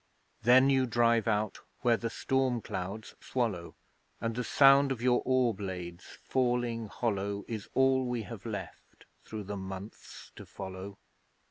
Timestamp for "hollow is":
6.87-7.69